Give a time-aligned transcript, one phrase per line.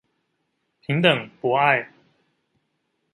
[0.79, 1.87] 平等、博愛